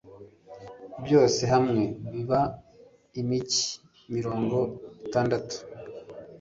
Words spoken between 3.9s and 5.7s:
mirongo itandatu